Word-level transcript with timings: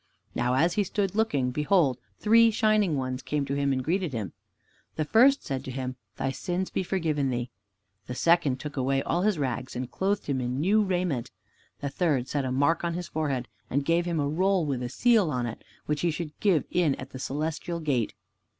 Now 0.33 0.55
as 0.55 0.73
he 0.73 0.83
stood 0.83 1.13
looking, 1.13 1.51
behold 1.51 1.99
three 2.17 2.49
Shining 2.49 2.97
Ones 2.97 3.21
came 3.21 3.45
to 3.45 3.53
him 3.53 3.71
and 3.71 3.83
greeted 3.83 4.13
him. 4.13 4.33
The 4.95 5.05
first 5.05 5.45
said 5.45 5.63
to 5.65 5.71
him, 5.71 5.95
"Thy 6.17 6.31
sins 6.31 6.71
be 6.71 6.81
forgiven 6.81 7.29
thee." 7.29 7.51
The 8.07 8.15
second 8.15 8.59
took 8.59 8.75
away 8.75 9.03
all 9.03 9.21
his 9.21 9.37
rags 9.37 9.75
and 9.75 9.91
clothed 9.91 10.25
him 10.25 10.41
in 10.41 10.59
new 10.59 10.81
raiment. 10.81 11.29
The 11.81 11.89
third 11.89 12.27
set 12.27 12.45
a 12.45 12.51
mark 12.51 12.83
on 12.83 12.95
his 12.95 13.09
forehead 13.09 13.47
and 13.69 13.85
gave 13.85 14.05
him 14.07 14.19
a 14.19 14.27
roll 14.27 14.65
with 14.65 14.81
a 14.81 14.89
seal 14.89 15.29
on 15.29 15.45
it, 15.45 15.63
which 15.85 16.01
he 16.01 16.09
should 16.09 16.31
give 16.39 16.65
in 16.71 16.95
at 16.95 17.11
the 17.11 17.19
Celestial 17.19 17.79
Gate. 17.79 18.15